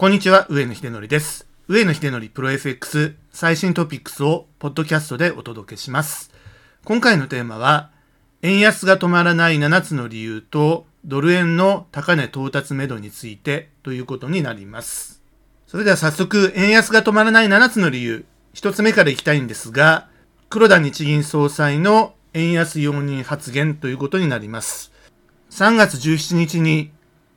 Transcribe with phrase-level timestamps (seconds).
[0.00, 1.46] こんにちは、上野秀則です。
[1.68, 6.30] 上野秀則プロ FX 最新トピックスをポッドキャストでお届けします。
[6.86, 7.90] 今回のテーマは、
[8.40, 15.20] 円安が止まらない7つの理由とドル円の高値到達目処についてということになります。
[15.66, 18.24] それでは早速、円安が止まらない7つの理由、
[18.54, 20.08] 一つ目からいきたいんですが、
[20.48, 24.92] 黒田日銀総裁の円安容認発言ということになります。
[25.50, 26.90] 3月17日に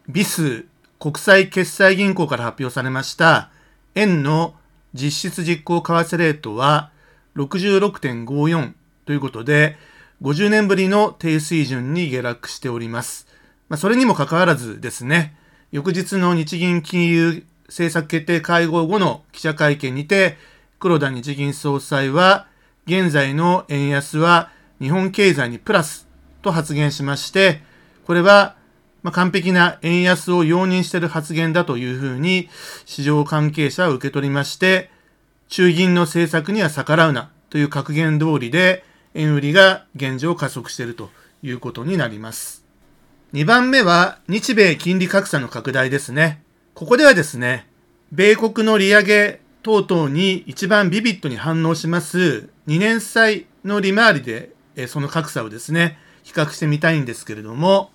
[0.07, 0.63] ビス
[1.03, 3.49] 国際決済銀行から発表されました
[3.93, 4.55] 円の
[4.93, 6.91] 実質実行為替レートは
[7.35, 8.71] 66.54
[9.05, 9.75] ということで
[10.21, 13.27] 50年ぶりの低水準に下落しております。
[13.67, 15.35] まあ、それにもかかわらずですね、
[15.73, 20.37] 翌日の日銀金融政策決定会合後の記者会見にて
[20.79, 22.47] 黒田日銀総裁は
[22.85, 26.07] 現在の円安は日本経済にプラス
[26.41, 27.61] と発言しまして、
[28.05, 28.55] これは
[29.03, 32.49] まあ、完璧な円安を容認している発言だというふうに
[32.85, 34.89] 市場関係者は受け取りまして、
[35.49, 41.11] 中銀の政策には逆らうなという格言通りで円売りが現状加速していると
[41.43, 42.65] いうことになります。
[43.33, 46.41] 2番目は日米金利格差の拡大ですね。
[46.73, 47.67] ここではですね、
[48.11, 54.51] 米国の利上げ等々に一番ビビッドに反応します2年債の利回りで
[54.87, 57.91] その格差をですね、比較してみたいんですけれども、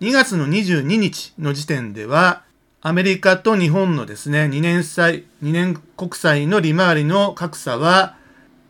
[0.00, 2.42] 2月の22日の時点では、
[2.80, 8.16] アメリカと日本のですね、2年債、2年国債の利回りの格差は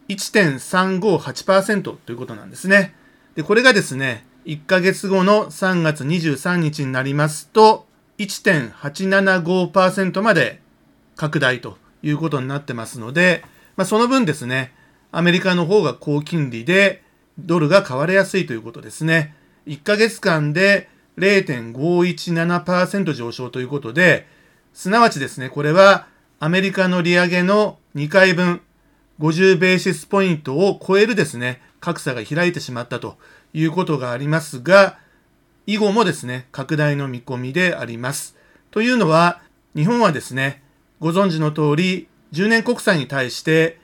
[0.09, 2.97] 1.358%ということなんですね。
[3.37, 7.87] で、これがですね、1ヶ月後の3月23日になりますと、
[8.19, 10.61] 1.875%まで
[11.15, 13.45] 拡大ということになってますので、
[13.77, 14.73] まあ、その分ですね、
[15.13, 17.05] アメリカの方が高金利で
[17.39, 19.37] ドルが買われやすいということですね。
[19.69, 24.27] 1ヶ月間で0.517%上昇ということで、
[24.73, 26.07] すなわちですね、これは
[26.39, 28.61] アメリカの利上げの2回分、
[29.21, 33.19] 50ベーシスポイントを超えるですね、格差が開いてしまったと
[33.53, 34.99] いうことがありますが、
[35.67, 38.37] 以後もですね、拡大の見込みであります。
[38.71, 39.43] というのは、
[39.77, 40.63] 日本はですね、
[41.01, 43.79] ご存知の通り、10年国債に対して、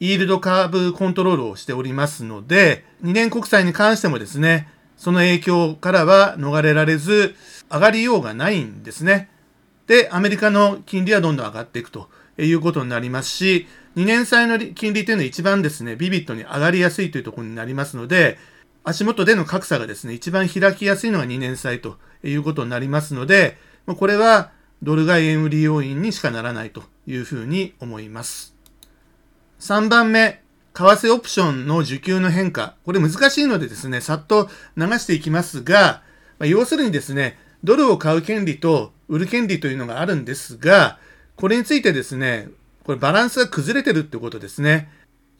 [0.00, 7.34] イールドカーブコントロールをしておりますので、2年国債に関してもですね、その影響からは逃れられず、
[7.70, 9.30] 上がりようがないんですね。
[9.86, 13.66] で、アメリカの金利はどんどん上がっていくということになりますし、
[13.96, 18.38] 2年債の金利というのは一番ですね、ビビットに上がりやすいというところになりますので、
[18.84, 24.50] 足元での格差がですね、一番開きやすいのが2年債ということになりますので、これは
[24.82, 28.54] ドル買い円売り要因にしかならないというふうに思います。
[29.60, 30.42] 3番目、
[30.78, 32.76] 為替オプションの受給の変化。
[32.84, 36.02] これ難しいのでですね、さっと流していきますが、
[36.38, 41.00] まあ、要するにですね、ドルを買う権利と売る権利というのがあるんですが、
[41.34, 42.48] これについてですね、
[42.84, 44.88] これバランスが崩れてるってことですね。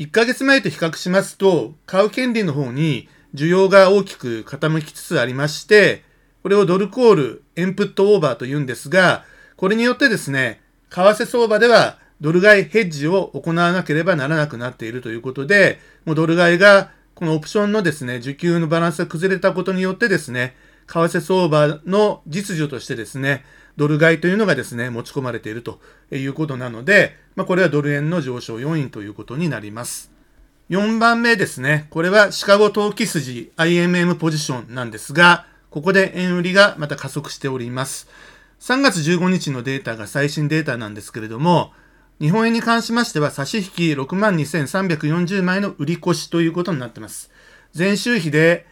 [0.01, 6.03] 1ヶ月前と比較しますと、買う権利の方に需要が大きく傾きつつありまして、
[6.43, 9.25] これをドルコール、エンプットオーバーと言うんですが、
[9.57, 20.57] これによってですね、為替相場ではドル買いヘッジを行わなければならなくなっているということで、もうドル買いがこのオプションのですね、受給のバランスが崩れたことによってですね、
[20.87, 23.45] 為替相場の実需としてですね、
[23.77, 25.81] ドル買いというのがですね、持ち込まれていると
[26.11, 30.11] いうことなので、まあ、これはドル円の上昇要因ということになります。
[30.71, 31.87] 4番目ですね。
[31.91, 38.09] これはシカゴ投機筋 IMM ポジションなんですが、ここで円売りがまた加速しております。
[38.61, 41.73] 3月15日のデータが最新データなんですけれども、
[42.21, 47.31] 日本円に関しましては差し引き62,340枚の売り越しということになっています。
[47.77, 48.67] 前週比で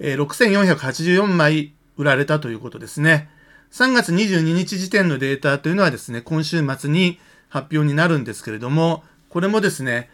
[0.00, 3.30] 6,484枚売られたということですね。
[3.70, 10.10] 3月22日時点のデータというのはですね、今週末に発表になるんですけれども、これもですね、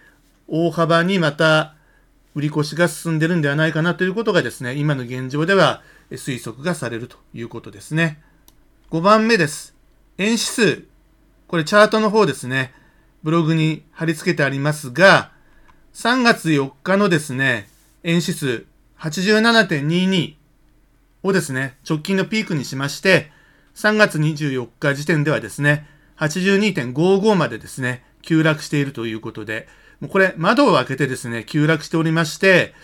[0.47, 1.75] 大幅にまた
[2.37, 8.23] 売り越しが進んでるんではないかなということがですね、今の現状では推測がされるということですね。
[8.93, 9.75] 5番目です。
[10.19, 10.85] 円指数。
[11.49, 12.75] これチャートの方ですね、
[13.23, 15.33] ブログに貼り付けてありますが、
[15.95, 17.69] 3月4日のですね、
[18.05, 18.67] 円指数
[18.99, 20.35] 87.22
[21.23, 23.33] をですね、直近のピークにしまして、
[23.75, 29.69] 3月24日時点ではですね、82.55までですね、急落しているということで、
[30.01, 32.75] もうこれ窓を開けてですね、急落しておりまして、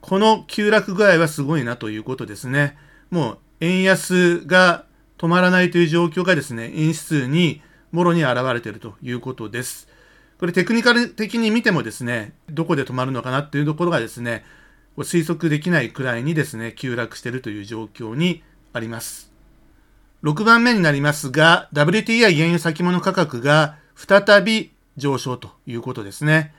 [0.00, 2.78] この急落具合はすごいなということですね。
[3.10, 4.84] もう円安が
[5.18, 7.60] 止まらないという状況がですね、円指数に
[7.94, 9.86] もろに現れているということです。
[10.40, 14.44] これテクニカル的に見てもですね、どこで止まるのかなっていうところがですね、
[14.98, 18.42] 推測できないくらいにですね、急落しているという状況に
[18.72, 19.32] あります。
[20.24, 26.52] 6番目になりますが、WTI 原油先物価格が再び上昇ということですね。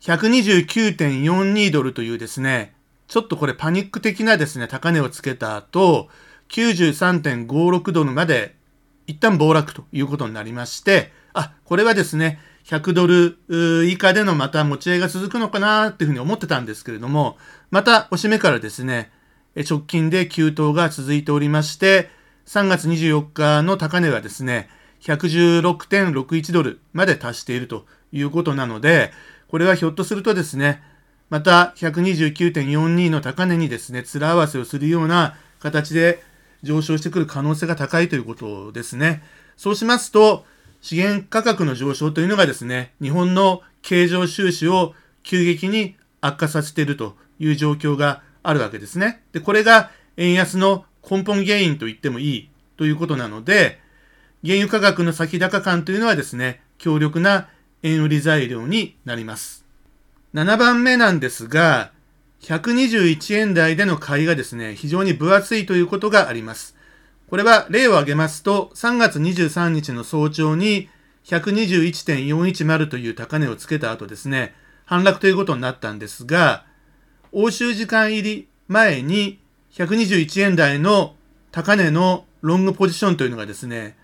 [0.00, 2.74] 129.42ドルというですね、
[3.08, 6.08] ちょっとこれパニック的なですね、高値をつけた後、
[6.48, 8.54] 93.56ドルまで
[9.06, 13.38] 一旦暴落ということになりまして、あ、これはですね、100ドル
[13.86, 17.36] 以下でのまた持ち合いが続くのかなっていうふうに思ってたんですけれども、
[17.70, 19.10] またおしめからですね、
[19.68, 22.10] 直近で急騰が続いておりまして、
[22.46, 24.68] 3月24日の高値はですね、
[25.02, 29.12] 116.61ドルまで達しているということなので、
[29.48, 30.82] これはひょっとするとですね、
[31.28, 36.22] また129.42の高値にですね、面合わせをするような形で
[36.62, 39.22] 上昇してくる可能性が高いということですね。
[39.56, 40.44] そうしますと、
[40.80, 49.22] 資源価格の上昇というのがですね、日本の経常収支を急激に悪化させているという状況があるわけですね。
[49.32, 53.80] で、これが円安の根本原因と言ってもいいということなので、
[54.44, 57.48] 原油価格の先高感というのはですね、強力な
[57.82, 59.64] 円売り材料になります。
[60.34, 61.92] 7番目なんですが、
[62.42, 66.76] 121円台での買いがですね、非常に分厚いということがあります。
[67.28, 70.88] これは例を挙げますと、3月23日の早朝に
[71.24, 74.54] 121.410という高値をつけた後ですね、
[74.84, 76.66] 反落ということになったんですが、
[77.30, 79.40] 欧州時間入り前に
[79.72, 81.14] 121円台の
[81.52, 83.96] 高値のロングポジションというのがですね、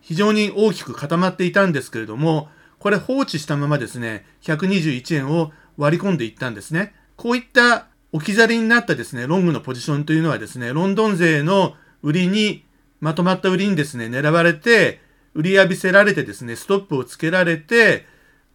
[0.00, 2.48] 非常に大きく固まっていたんですけれども、
[2.80, 6.97] これ放置したままですね、121円を割り込んでいったんですね。
[7.18, 12.64] こういった置き去りになったですね、ロングのポジションというのはですね、ロンドン勢の売りに、
[13.00, 15.00] まとまった売りにですね、狙われて、
[15.34, 18.06] 売り浴びせられてですね、ストップをつけられて、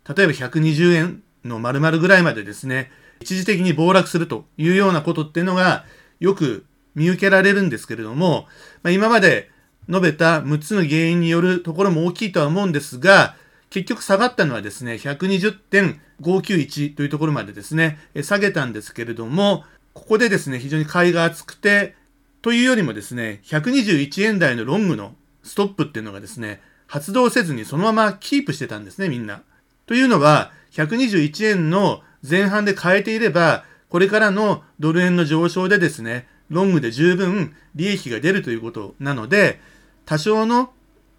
[0.07, 2.89] 例えば120円の丸々ぐらいまでですね、
[3.19, 5.83] 一時的に暴落するというようなことっていうのが
[6.21, 6.65] よく
[6.95, 8.47] 見受けられるんですけれども、
[8.81, 9.51] まあ、今まで
[9.89, 13.35] 述べた6つの原因によるところも大きいとは思うんですが、
[13.73, 21.95] 結局下がったのはですね、120.591というところまでですね、下げたんですけれども、ここでですね、非常に買いが厚くて、
[22.43, 29.41] というよりもですね、121円台のロングのストップっていうのがですね、発動せずにそのままキープしてたんですね、みんな。
[29.87, 39.59] というのは、121円の前半で変えていれば、これからのドル円の上昇でですね、ロングで十分利益が出るということなので、
[40.05, 40.71] 多少の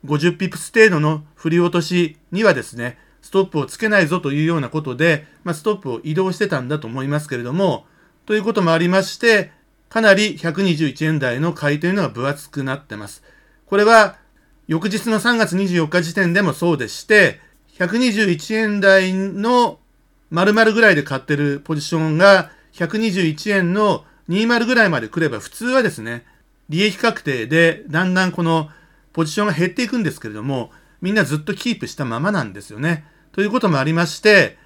[0.04, 7.86] 50ピプス程度の振り落としにはですね、ストップをつけないぞというようなことで、まあ、ストップを移動してたんだと思いますけれども、
[8.26, 9.50] ということもありまして、
[9.88, 13.22] かなり121円台の買いというのが分厚くなってます。
[13.66, 14.16] これは
[14.66, 17.40] 翌日の3月24日時点でもそうでして、
[17.78, 19.78] 121円台の
[20.30, 26.24] 丸々ぐらいで買ってるポジションが121円の20ぐらいまで来れば普通はですね、
[26.68, 28.70] 利益確定でだんだんこの
[29.14, 30.70] ポジションが減っていくんですけれども、
[31.00, 33.06] みんなずっとキープしたままなんですよね。
[33.32, 34.58] ということもありまして、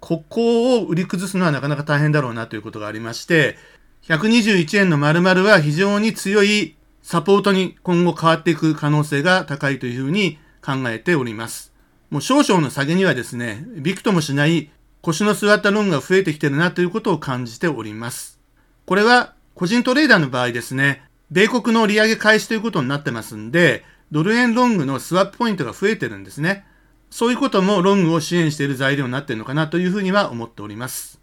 [0.00, 3.56] ここを売り崩すのはなかなか大変だろうなということがありまして、
[4.02, 11.72] 121円の丸々は非常に強いサポートに今後変わっていく可能性が高いというふうに考えております。
[12.10, 14.70] もう少々の下げにはですね、びくともしない
[15.02, 18.40] 腰の座ったロンが増えてきてるなということを感じております。
[18.86, 21.02] これは個人トレーダーの場合ですね、
[21.34, 26.64] 米国の利上げ開始ということになってますんで、ドル円ロングのスワップポイントが増えてるんですね。
[27.10, 31.18] そういうこともロングを支援している材料になっているのかなというふうには思っております。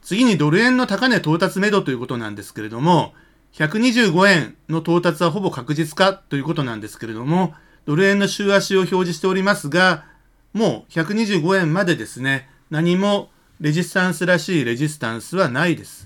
[0.00, 3.12] 次にドル円の高値到達目処ということなんですけれども、
[3.52, 7.52] 125円の到達はほぼ確実かということなんですけれども、
[7.84, 10.06] ドル円の週足を表示しておりますが、
[10.54, 13.28] もう125円までですね、何も
[13.60, 16.05] レジスタンスらしいレジスタンスはないです。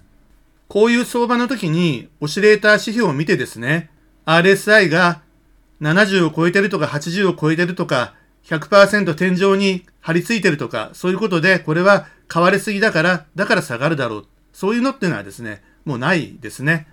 [0.70, 3.90] こういう相場の時にオシレーター指標を見てですね、
[4.24, 5.20] RSI が
[5.80, 14.26] 70を超えてるとか80を超えてるとか100%天井に張り付いてるとか、そういうことで、これは買われすぎだから、だから下がるだろう。
[14.52, 16.86] そういうのっていうのはですね、もうないですね。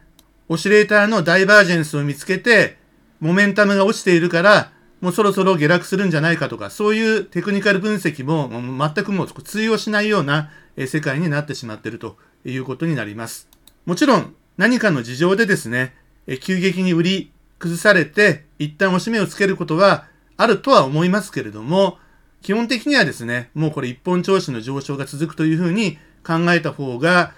[0.49, 2.77] オシレーターのダイバージェンスを見つけて、
[3.19, 10.49] モメンタムが落ちているから、もうそろそろ下落するんじゃないかとか、そういうテクニカル分析も全くもう通用しないような
[10.87, 13.56] 世界になってしまっているということになります。
[13.87, 15.95] もちろん何かの事情でですね、
[16.41, 21.97] 急激に売り崩されて一旦押し目をつけることはあるとは思いますけれども、
[22.41, 27.33] 基本的にはですね、もうこれ一本調子の上昇が続くというふうに考えた方が、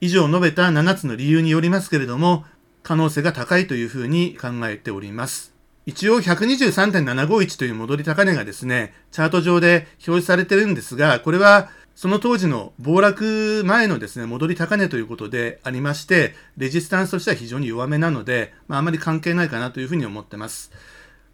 [0.00, 2.46] 以上述べた7つの理由によりますけれども、
[2.82, 5.54] 可能性が高いというふうに考えております。
[5.86, 20.72] 一応123.751という戻り高値がですね、チャート上で表示されてるんですが、これはその当時の暴落前のですね、戻り高値ということでありまして、レジスタンスとしては非常に弱めなので、まあ、あまり関係ないかなというふうに思ってます。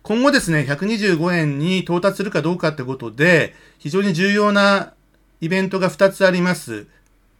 [0.02, 4.94] 今後ですね、125円に到達するかどうかってことで、非常に重要な
[5.40, 6.86] イベントが2つあります。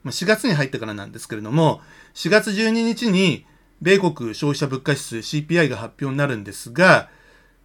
[0.05, 1.81] 4月に入ってからなんですけれども、
[2.15, 3.47] 4月12日に
[3.81, 7.11] 米国消費者物価指数 CPI が発表になるんですが、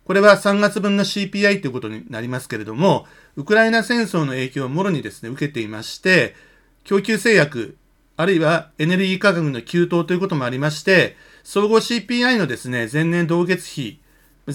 [0.05, 3.05] これは3月分の CPI ということになりますけれども、
[3.35, 6.35] ウクライナ戦争の影響をもろにですね、受けていまして、
[6.83, 7.77] 供給制約、
[8.17, 14.01] あるいはエネルギー価格の急騰ということもありまして、総合 CPI のですね、前年同月比、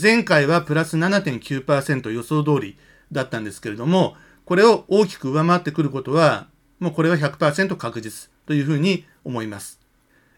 [0.00, 2.76] 前回はプラス7.9%予想通り
[3.10, 9.80] だったんですけれども、これを大きく上回ってくることは、もうこれは100%確実というふうに思います。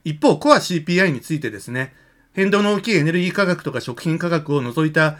[0.05, 1.95] 一方、コア CPI についてですね、
[2.33, 5.19] 変動の大きいエネルギー価格とか食品価格を除いた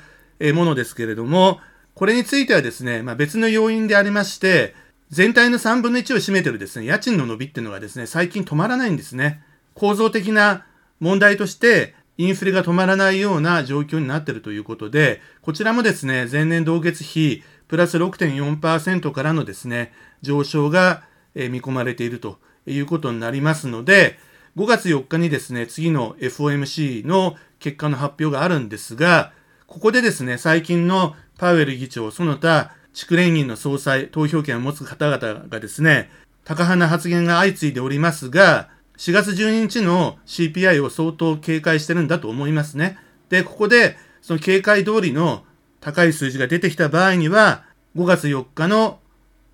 [0.55, 1.61] ものですけれども、
[1.95, 4.75] これについてはですね、まあ、別の要因でありまして、
[5.11, 9.43] 全体の3分の1を占めてるですね、家賃の伸びっていうのがですね、最近止まらないんですね。
[9.75, 10.67] 構造的な
[11.01, 21.03] 問題として、インフレが止まらないような状況になっているということで、こちらもですね、前年同月比プラス6.4%からのですね、上昇が
[21.35, 24.19] 見込まれているということになりますので、
[24.57, 29.33] 5月4日にですね、次の FOMC の結果の発表があるんですが、
[29.67, 36.11] ここでですね、最近のパウエル議長、その他、地区連銀の総裁、投票権を持つ方々がですね、
[36.45, 42.99] 高派な発言が相次いでおりますが、4月12日の CPI を相当警戒してるんだと思いますね。
[43.29, 45.45] で、ここで、その警戒通りの
[45.81, 47.65] 高い数字が出てきた場合には、
[47.97, 48.99] 5月4日の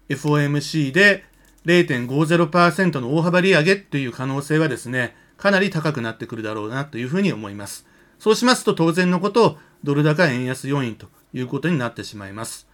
[0.08, 1.24] FOMC で
[1.66, 7.86] 0.50%の大幅利上げという可能性はですね、かなり高くなってくるだろうなというふうに思います。
[8.18, 12.66] そうしますと当然のことドル高円安要因ということになってしまいます。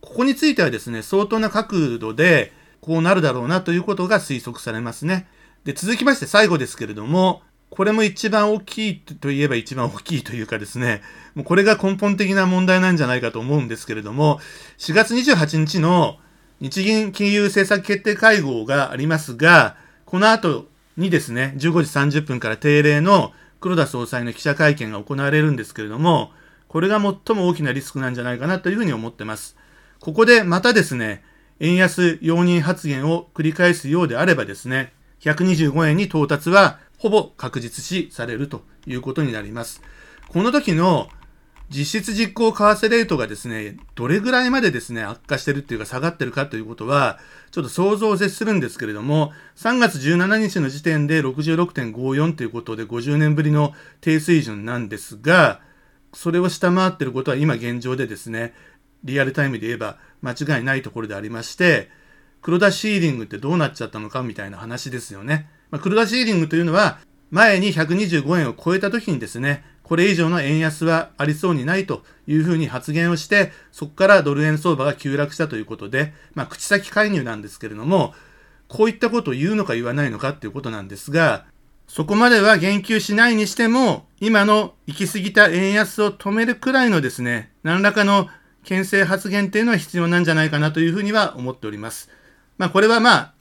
[0.00, 5.26] ここについてはですね、相当な角度でこうなるだろうなということが推測されますね。
[5.64, 11.02] で、続きまして最後ですけれども、これも一番大きいといえば一番大きいというかですね、
[11.34, 14.40] もうこれが根本的な問題なんじゃないかと思うんですけれども、
[14.78, 16.18] 4月28日の
[16.60, 21.60] 日銀金融政策決定会合がありますが、この後にですね、15
[22.08, 26.32] 時30分から定例の黒田総裁の記者会見が行われるんですけれども、
[26.66, 29.56] これが最も大きなリスクなんじゃないかなというふうに思ってます。
[30.00, 31.22] ここでまたですね、
[31.60, 39.80] 円安容認発言を繰り返すようであればですね、125円に到達はほぼ確実視されるということになります。
[40.28, 41.08] この時の
[41.70, 47.18] 実質実行為替レートがですね、どれぐらいまでですね、悪化してるっていうか下がってるかということは、
[47.50, 55.60] ちょっと想像を絶するんですけれども、3月17日の時点で66.54ということで50年ぶりの低水準なんですが、
[56.14, 58.54] それを下回ってることは今現状でですね、
[59.04, 61.90] リアルタイムで言えば間違いないところでありまして、
[62.40, 65.48] 黒田シーリングってどうなっちゃったのかみたいな話ですよね。
[65.70, 66.98] まあ、黒田シーリングというのは、
[67.30, 78.12] 前に125円を超えた時にですね、これ以上の円安はありそうにないというふうに発言をして、そこからドル円相場が急落したということで、まあ、口先介入なんですけれども、
[78.68, 81.46] こういったことを言うのか言わないのかっていうことなんですが、
[81.86, 88.28] そこまでは言及しないにしても、今の行き過ぎた円安を止めるくらいのですね、何らかの
[88.64, 92.10] 牽制発言っていうのは必要なんじゃないかなというふうには思っております。
[92.58, 93.32] まあこれはまあ、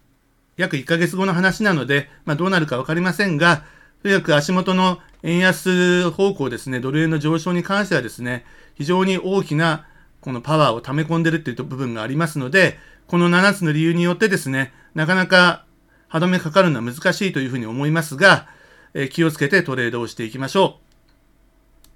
[0.56, 3.66] 約1ヶ月後の話なので、まあどうなるかわかりませんが、
[4.02, 8.46] とにかく足元の円安方向ですね、ドル円の上昇に関してはですね、
[8.76, 9.86] 非常に大きな
[10.22, 15.66] このパワーを溜め込んでるっていう部分がありますので、この7つの理由によってですね、なかなか
[16.08, 18.48] 歯止めかかるのは難しいというふうに思いますが、
[18.94, 20.87] え気をつけてトレードをしていきましょう。